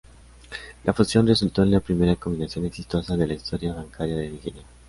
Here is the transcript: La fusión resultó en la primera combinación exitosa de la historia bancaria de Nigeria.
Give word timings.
La 0.83 0.93
fusión 0.93 1.27
resultó 1.27 1.61
en 1.61 1.69
la 1.69 1.79
primera 1.79 2.15
combinación 2.15 2.65
exitosa 2.65 3.15
de 3.15 3.27
la 3.27 3.35
historia 3.35 3.75
bancaria 3.75 4.15
de 4.17 4.31
Nigeria. 4.31 4.63